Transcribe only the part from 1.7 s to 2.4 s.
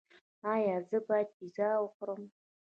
وخورم؟